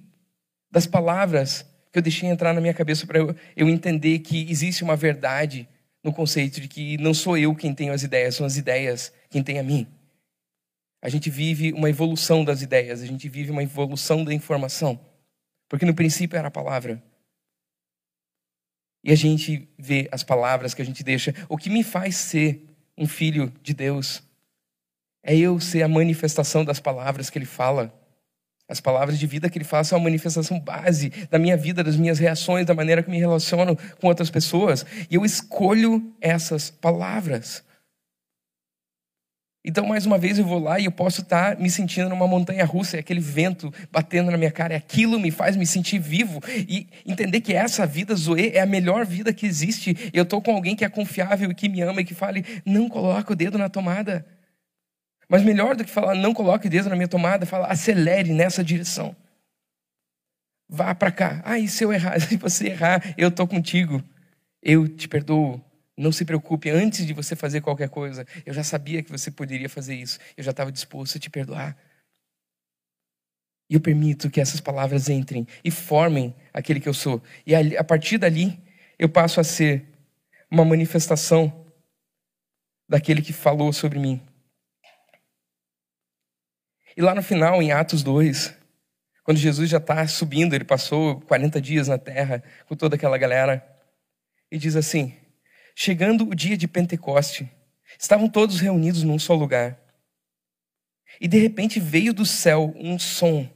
[0.70, 4.82] das palavras que eu deixei entrar na minha cabeça para eu, eu entender que existe
[4.82, 5.68] uma verdade
[6.02, 9.42] no conceito de que não sou eu quem tenho as ideias, são as ideias quem
[9.42, 9.86] tem a mim.
[11.02, 14.98] A gente vive uma evolução das ideias, a gente vive uma evolução da informação.
[15.68, 17.02] Porque no princípio era a palavra.
[19.04, 21.34] E a gente vê as palavras que a gente deixa.
[21.48, 22.64] O que me faz ser
[22.96, 24.22] um filho de Deus
[25.22, 27.92] é eu ser a manifestação das palavras que ele fala.
[28.68, 31.96] As palavras de vida que ele fala são a manifestação base da minha vida, das
[31.96, 34.86] minhas reações, da maneira que me relaciono com outras pessoas.
[35.10, 37.64] E eu escolho essas palavras.
[39.64, 42.64] Então, mais uma vez, eu vou lá e eu posso estar me sentindo numa montanha
[42.64, 46.40] russa, é aquele vento batendo na minha cara, e aquilo me faz me sentir vivo
[46.68, 50.10] e entender que essa vida, Zoe, é a melhor vida que existe.
[50.12, 52.88] Eu estou com alguém que é confiável e que me ama e que fale, não
[52.88, 54.26] coloque o dedo na tomada.
[55.28, 58.64] Mas melhor do que falar, não coloque o dedo na minha tomada, fala, acelere nessa
[58.64, 59.14] direção.
[60.68, 61.40] Vá para cá.
[61.44, 62.18] Ah, e se eu errar?
[62.20, 64.02] Se você errar, eu estou contigo.
[64.60, 65.62] Eu te perdoo.
[65.96, 69.68] Não se preocupe, antes de você fazer qualquer coisa, eu já sabia que você poderia
[69.68, 70.18] fazer isso.
[70.36, 71.76] Eu já estava disposto a te perdoar.
[73.68, 77.22] E eu permito que essas palavras entrem e formem aquele que eu sou.
[77.46, 78.58] E a partir dali,
[78.98, 79.86] eu passo a ser
[80.50, 81.66] uma manifestação
[82.88, 84.20] daquele que falou sobre mim.
[86.94, 88.54] E lá no final, em Atos 2,
[89.24, 93.66] quando Jesus já está subindo, ele passou 40 dias na terra com toda aquela galera,
[94.50, 95.16] e diz assim:
[95.74, 97.50] Chegando o dia de Pentecoste,
[97.98, 99.78] estavam todos reunidos num só lugar.
[101.20, 103.48] E de repente veio do céu um som,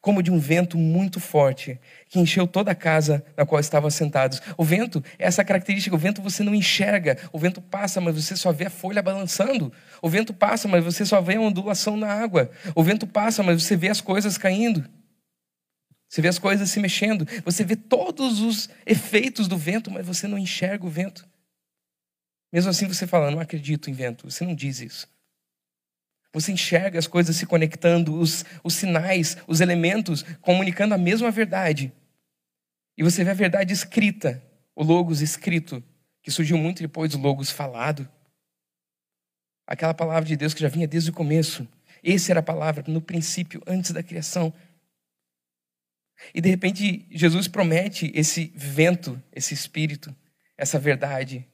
[0.00, 4.40] como de um vento muito forte, que encheu toda a casa na qual estavam sentados.
[4.56, 8.52] O vento, essa característica, o vento você não enxerga, o vento passa, mas você só
[8.52, 9.72] vê a folha balançando.
[10.00, 12.50] O vento passa, mas você só vê a ondulação na água.
[12.74, 14.84] O vento passa, mas você vê as coisas caindo.
[16.08, 20.26] Você vê as coisas se mexendo, você vê todos os efeitos do vento, mas você
[20.26, 21.28] não enxerga o vento.
[22.52, 24.30] Mesmo assim você fala, não acredito em vento.
[24.30, 25.08] Você não diz isso.
[26.32, 31.92] Você enxerga as coisas se conectando, os, os sinais, os elementos comunicando a mesma verdade.
[32.96, 34.42] E você vê a verdade escrita,
[34.74, 35.82] o logos escrito,
[36.22, 38.08] que surgiu muito depois do logos falado.
[39.66, 41.66] Aquela palavra de Deus que já vinha desde o começo.
[42.02, 44.52] Essa era a palavra no princípio, antes da criação.
[46.34, 50.14] E de repente Jesus promete esse vento, esse espírito,
[50.56, 51.46] essa verdade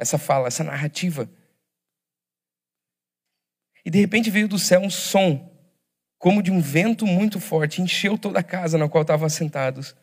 [0.00, 1.30] essa fala, essa narrativa.
[3.84, 5.48] E de repente veio do céu um som,
[6.18, 9.94] como de um vento muito forte, encheu toda a casa na qual estavam assentados.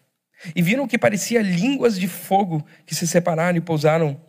[0.56, 4.22] E viram o que parecia línguas de fogo que se separaram e pousaram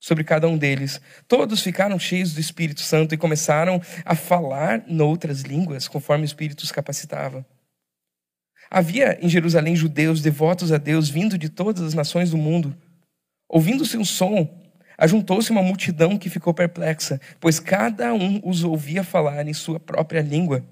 [0.00, 1.00] sobre cada um deles.
[1.28, 6.62] Todos ficaram cheios do Espírito Santo e começaram a falar noutras línguas, conforme o Espírito
[6.62, 7.46] os capacitava.
[8.70, 12.74] Havia em Jerusalém judeus devotos a Deus, vindo de todas as nações do mundo.
[13.46, 14.61] Ouvindo-se um som,
[15.02, 20.20] Ajuntou-se uma multidão que ficou perplexa, pois cada um os ouvia falar em sua própria
[20.20, 20.64] língua.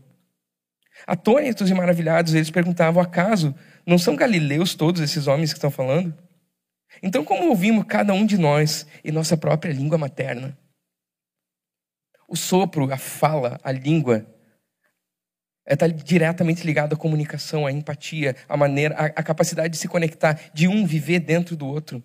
[1.05, 3.53] Atônitos e maravilhados, eles perguntavam: acaso
[3.85, 6.14] não são galileus todos esses homens que estão falando?
[7.03, 10.57] Então, como ouvimos cada um de nós em nossa própria língua materna?
[12.29, 14.25] O sopro, a fala, a língua,
[15.69, 20.40] está diretamente ligado à comunicação, à empatia, à maneira, à, à capacidade de se conectar,
[20.55, 22.01] de um viver dentro do outro.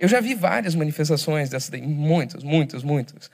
[0.00, 3.30] Eu já vi várias manifestações dessa daí, muitas, muitas, muitas.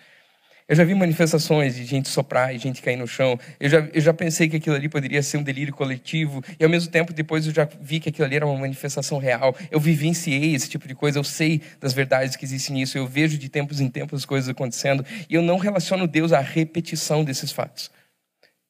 [0.67, 3.39] Eu já vi manifestações de gente soprar e gente cair no chão.
[3.61, 6.43] Eu já, eu já pensei que aquilo ali poderia ser um delírio coletivo.
[6.59, 9.55] E ao mesmo tempo, depois eu já vi que aquilo ali era uma manifestação real.
[9.71, 11.21] Eu vivenciei esse tipo de coisa.
[11.21, 12.99] Eu sei das verdades que existem nisso.
[12.99, 15.07] Eu vejo de tempos em tempos as coisas acontecendo.
[15.31, 17.93] E eu não relaciono Deus à repetição desses fatos.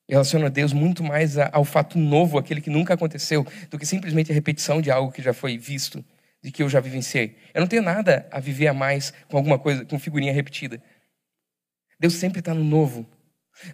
[0.06, 3.86] Eu relaciono a Deus muito mais ao fato novo, aquele que nunca aconteceu, do que
[3.86, 6.04] simplesmente a repetição de algo que já foi visto
[6.46, 7.36] de que eu já vivenciei.
[7.52, 10.80] Eu não tenho nada a viver a mais com alguma coisa, com figurinha repetida.
[11.98, 13.04] Deus sempre está no novo.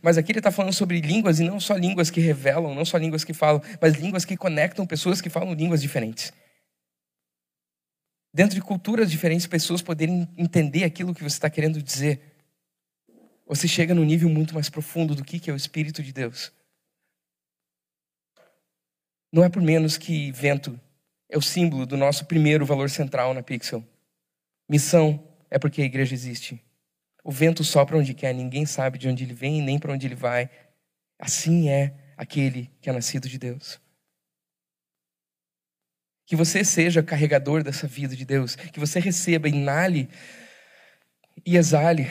[0.01, 2.97] Mas aqui ele está falando sobre línguas e não só línguas que revelam, não só
[2.97, 6.33] línguas que falam, mas línguas que conectam pessoas que falam línguas diferentes.
[8.33, 12.23] Dentro de culturas diferentes, pessoas poderem entender aquilo que você está querendo dizer.
[13.47, 16.51] Você chega num nível muito mais profundo do que é o Espírito de Deus.
[19.31, 20.81] Não é por menos que vento
[21.33, 23.83] é o símbolo do nosso primeiro valor central na Pixel.
[24.69, 26.63] Missão é porque a igreja existe.
[27.25, 30.15] O vento sopra onde quer, ninguém sabe de onde ele vem nem para onde ele
[30.15, 30.51] vai.
[31.19, 33.81] Assim é aquele que é nascido de Deus.
[36.27, 40.11] Que você seja carregador dessa vida de Deus, que você receba, inale
[41.47, 42.09] e exale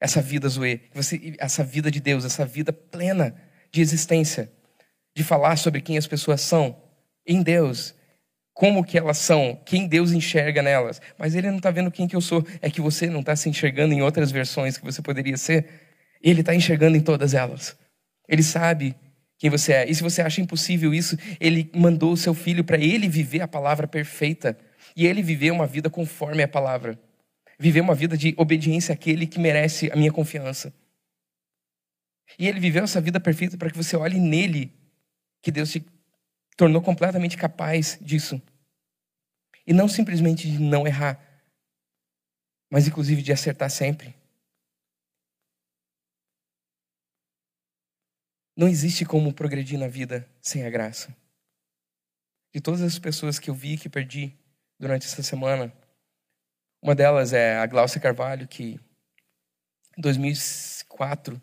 [0.00, 0.90] essa vida Zoe,
[1.38, 4.52] essa vida de Deus, essa vida plena de existência,
[5.14, 6.83] de falar sobre quem as pessoas são
[7.26, 7.94] em Deus,
[8.52, 11.00] como que elas são, quem Deus enxerga nelas.
[11.18, 13.48] Mas Ele não está vendo quem que eu sou, é que você não está se
[13.48, 15.68] enxergando em outras versões que você poderia ser.
[16.22, 17.76] Ele está enxergando em todas elas.
[18.28, 18.94] Ele sabe
[19.38, 19.90] quem você é.
[19.90, 23.48] E se você acha impossível isso, Ele mandou o seu filho para ele viver a
[23.48, 24.56] palavra perfeita
[24.96, 26.98] e ele viver uma vida conforme a palavra
[27.58, 30.72] viver uma vida de obediência àquele que merece a minha confiança.
[32.38, 34.72] E ele viveu essa vida perfeita para que você olhe nele
[35.42, 35.84] que Deus te
[36.56, 38.40] tornou completamente capaz disso.
[39.66, 41.20] E não simplesmente de não errar,
[42.70, 44.14] mas inclusive de acertar sempre.
[48.56, 51.14] Não existe como progredir na vida sem a graça.
[52.54, 54.32] De todas as pessoas que eu vi que perdi
[54.78, 55.72] durante essa semana,
[56.80, 58.78] uma delas é a Glaucia Carvalho, que
[59.96, 61.40] em 2004,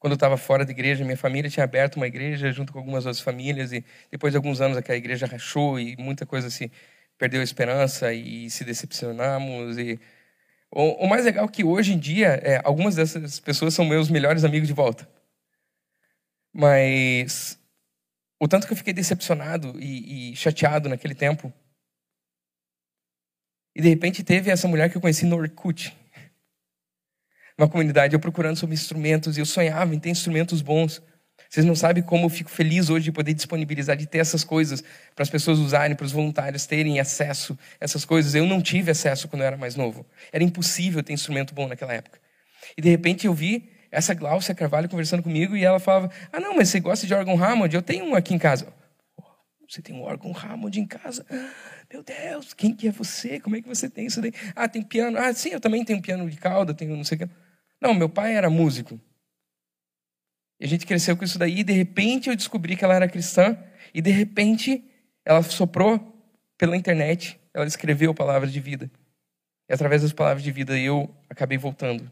[0.00, 3.06] quando eu estava fora da igreja, minha família tinha aberto uma igreja junto com algumas
[3.06, 6.72] outras famílias e depois de alguns anos aquela igreja rachou e muita coisa se
[7.18, 10.00] perdeu a esperança e se decepcionamos e
[10.70, 14.08] o, o mais legal é que hoje em dia é, algumas dessas pessoas são meus
[14.08, 15.08] melhores amigos de volta.
[16.52, 17.58] Mas
[18.40, 21.52] o tanto que eu fiquei decepcionado e, e chateado naquele tempo
[23.74, 25.96] e de repente teve essa mulher que eu conheci no Orkut.
[27.60, 31.02] Uma comunidade, eu procurando sobre instrumentos, e eu sonhava em ter instrumentos bons.
[31.46, 34.82] Vocês não sabem como eu fico feliz hoje de poder disponibilizar, de ter essas coisas
[35.14, 38.34] para as pessoas usarem, para os voluntários terem acesso a essas coisas.
[38.34, 40.06] Eu não tive acesso quando eu era mais novo.
[40.32, 42.18] Era impossível ter instrumento bom naquela época.
[42.78, 46.56] E de repente eu vi essa Glaucia Carvalho conversando comigo e ela falava: Ah, não,
[46.56, 47.74] mas você gosta de órgão Hammond?
[47.74, 48.72] Eu tenho um aqui em casa.
[49.68, 51.26] Você tem um órgão Hammond em casa?
[51.92, 53.38] Meu Deus, quem que é você?
[53.38, 54.32] Como é que você tem isso daí?
[54.56, 55.18] Ah, tem piano.
[55.18, 57.49] Ah, sim, eu também tenho piano de cauda, tenho não sei o que.
[57.80, 59.00] Não, meu pai era músico.
[60.60, 63.08] E a gente cresceu com isso daí, e de repente eu descobri que ela era
[63.08, 63.56] cristã,
[63.94, 64.84] e de repente
[65.24, 65.98] ela soprou
[66.58, 68.90] pela internet, ela escreveu palavras de vida.
[69.68, 72.10] E através das palavras de vida eu acabei voltando.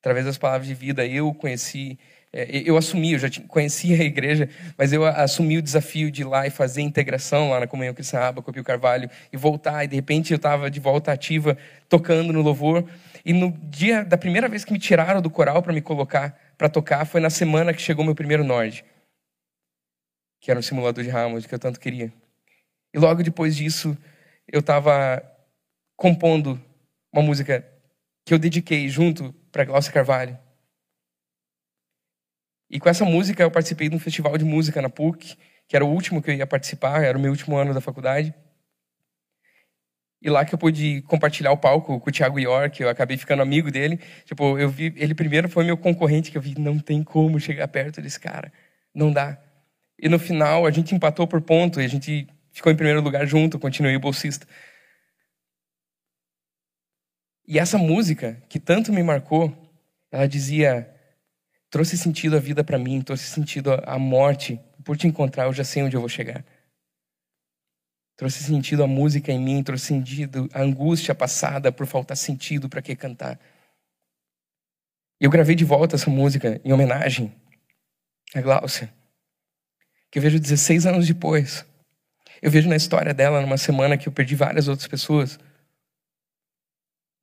[0.00, 1.98] Através das palavras de vida eu conheci
[2.36, 6.46] eu assumi, eu já conhecia a igreja, mas eu assumi o desafio de ir lá
[6.46, 10.32] e fazer integração lá na Comunhão Cristã Aba, Pio Carvalho, e voltar, e de repente
[10.32, 11.56] eu estava de volta ativa,
[11.88, 12.84] tocando no louvor,
[13.24, 16.68] e no dia da primeira vez que me tiraram do coral para me colocar para
[16.68, 18.84] tocar, foi na semana que chegou meu primeiro Nord,
[20.40, 22.12] que era um simulador de Hammond, que eu tanto queria.
[22.94, 23.96] E logo depois disso,
[24.46, 25.22] eu estava
[25.96, 26.60] compondo
[27.12, 27.66] uma música
[28.26, 30.38] que eu dediquei junto para Glaucia Carvalho,
[32.68, 35.36] e com essa música eu participei de um festival de música na PUC,
[35.68, 38.34] que era o último que eu ia participar, era o meu último ano da faculdade.
[40.20, 43.42] E lá que eu pude compartilhar o palco com o Thiago York, eu acabei ficando
[43.42, 44.00] amigo dele.
[44.24, 47.68] Tipo, eu vi, ele primeiro foi meu concorrente, que eu vi, não tem como chegar
[47.68, 48.52] perto desse cara,
[48.94, 49.38] não dá.
[49.98, 53.26] E no final a gente empatou por ponto e a gente ficou em primeiro lugar
[53.26, 54.46] junto, continuei bolsista.
[57.46, 59.54] E essa música, que tanto me marcou,
[60.10, 60.92] ela dizia:
[61.76, 64.58] trouxe sentido à vida para mim, trouxe sentido à morte.
[64.82, 66.42] Por te encontrar, eu já sei onde eu vou chegar.
[68.16, 72.80] Trouxe sentido à música em mim, trouxe sentido à angústia passada por faltar sentido para
[72.80, 73.38] que cantar.
[75.20, 77.30] E eu gravei de volta essa música em homenagem
[78.34, 78.90] à Gláucia,
[80.10, 81.62] que eu vejo 16 anos depois.
[82.40, 85.38] Eu vejo na história dela, numa semana que eu perdi várias outras pessoas,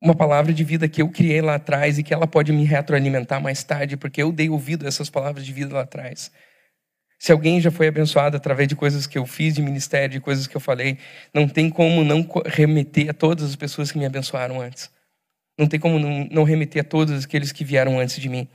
[0.04, 3.40] uma palavra de vida que eu criei lá atrás e que ela pode me retroalimentar
[3.40, 6.30] mais tarde, porque eu dei ouvido a essas palavras de vida lá atrás.
[7.18, 10.46] Se alguém já foi abençoado através de coisas que eu fiz de ministério, de coisas
[10.46, 10.98] que eu falei,
[11.32, 14.90] não tem como não remeter a todas as pessoas que me abençoaram antes.
[15.58, 18.46] Não tem como não, remeter a todos aqueles que vieram antes de mim.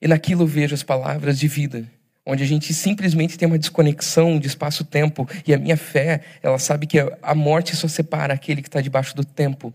[0.00, 1.90] E naquilo eu vejo as palavras de vida
[2.26, 6.86] onde a gente simplesmente tem uma desconexão de espaço-tempo e a minha fé, ela sabe
[6.86, 9.72] que a morte só separa aquele que está debaixo do tempo,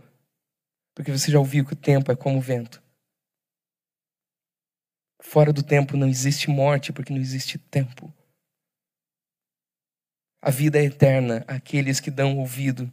[0.94, 2.84] porque você já ouviu que o tempo é como o vento.
[5.22, 8.14] Fora do tempo não existe morte, porque não existe tempo.
[10.42, 12.92] A vida é eterna àqueles que dão ouvido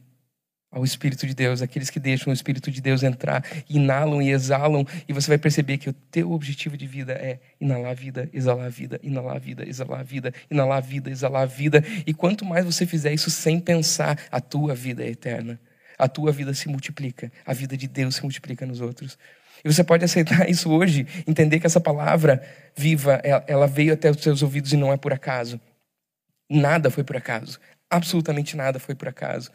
[0.70, 4.86] ao Espírito de Deus, aqueles que deixam o Espírito de Deus entrar, inalam e exalam,
[5.08, 9.00] e você vai perceber que o teu objetivo de vida é inalar vida, exalar vida,
[9.02, 13.58] inalar vida, exalar vida, inalar vida, exalar vida, e quanto mais você fizer isso sem
[13.58, 15.58] pensar, a tua vida é eterna.
[15.98, 19.18] A tua vida se multiplica, a vida de Deus se multiplica nos outros.
[19.64, 22.42] E você pode aceitar isso hoje, entender que essa palavra
[22.76, 25.60] viva, ela veio até os seus ouvidos e não é por acaso.
[26.48, 27.58] Nada foi por acaso.
[27.90, 29.50] Absolutamente nada foi por acaso.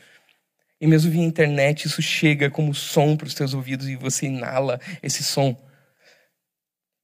[0.84, 4.82] E mesmo via internet, isso chega como som para os teus ouvidos e você inala
[5.02, 5.56] esse som.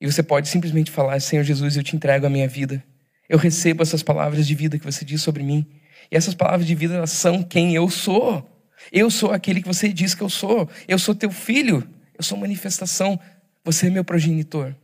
[0.02, 2.84] E você pode simplesmente falar: Senhor Jesus, eu te entrego a minha vida.
[3.30, 5.66] Eu recebo essas palavras de vida que você diz sobre mim.
[6.12, 8.68] E essas palavras de vida elas são quem eu sou.
[8.92, 10.70] Eu sou aquele que você diz que eu sou.
[10.86, 11.88] Eu sou teu filho.
[12.18, 13.18] Eu sou manifestação.
[13.64, 14.76] Você é meu progenitor.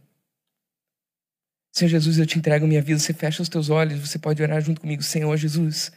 [1.73, 2.97] Senhor Jesus, eu te entrego a minha vida.
[2.97, 5.03] Você fecha os teus olhos, você pode orar junto comigo.
[5.03, 5.91] Senhor Jesus,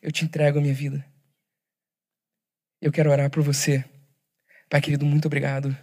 [0.00, 1.04] eu te entrego a minha vida.
[2.82, 3.84] Eu quero orar por você.
[4.68, 5.74] Pai querido, muito obrigado.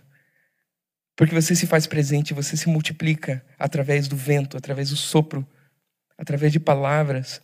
[1.15, 5.47] Porque você se faz presente, você se multiplica através do vento, através do sopro,
[6.17, 7.41] através de palavras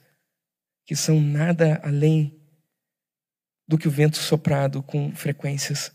[0.86, 2.38] que são nada além
[3.66, 5.90] do que o vento soprado com frequências.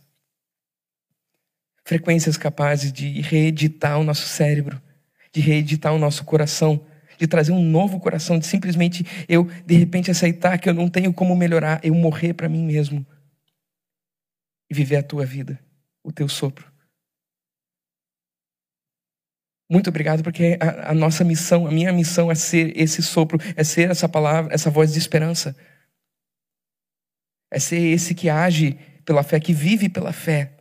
[1.85, 4.81] Frequências capazes de reeditar o nosso cérebro,
[5.35, 6.87] de reeditar o nosso coração,
[7.19, 11.13] de trazer um novo coração, de simplesmente eu, de repente, aceitar que eu não tenho
[11.13, 13.07] como melhorar, eu morrer para mim mesmo
[14.71, 15.59] e viver a tua vida,
[16.03, 16.71] o teu sopro.
[19.69, 23.63] Muito obrigado, porque a, a, nossa missão, a minha missão é ser esse sopro, é
[23.63, 25.57] ser essa palavra, essa voz de esperança.
[27.53, 30.57] É ser esse que age pela fé, que vive pela fé,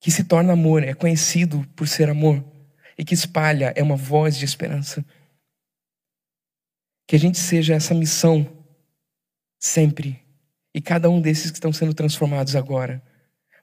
[0.00, 2.44] que se torna amor, é conhecido por ser amor
[2.96, 5.04] e que espalha, é uma voz de esperança.
[7.06, 8.46] Que a gente seja essa missão
[9.58, 10.27] sempre
[10.74, 13.02] e cada um desses que estão sendo transformados agora.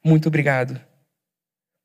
[0.03, 0.79] Muito obrigado.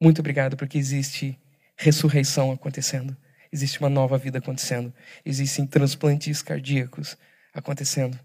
[0.00, 1.38] Muito obrigado porque existe
[1.76, 3.16] ressurreição acontecendo.
[3.52, 4.94] Existe uma nova vida acontecendo.
[5.24, 7.16] Existem transplantes cardíacos
[7.52, 8.18] acontecendo.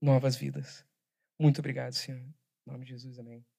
[0.00, 0.84] Novas vidas.
[1.38, 2.20] Muito obrigado, Senhor.
[2.20, 3.51] Em nome de Jesus, amém.